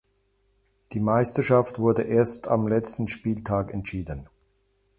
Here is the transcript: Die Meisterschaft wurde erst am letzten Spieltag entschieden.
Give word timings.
Die 0.93 0.99
Meisterschaft 0.99 1.77
wurde 1.77 2.01
erst 2.01 2.47
am 2.47 2.67
letzten 2.67 3.07
Spieltag 3.07 3.71
entschieden. 3.71 4.27